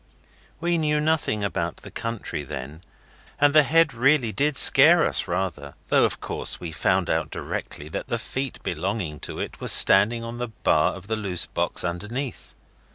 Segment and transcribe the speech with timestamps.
[0.59, 2.81] We knew nothing about the country then,
[3.39, 7.87] and the head really did scare us rather, though, of course, we found out directly
[7.89, 11.83] that the feet belonging to it were standing on the bar of the loose box
[11.83, 12.55] underneath.